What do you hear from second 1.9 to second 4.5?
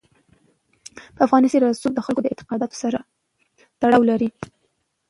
د خلکو اعتقاداتو سره تړاو لري.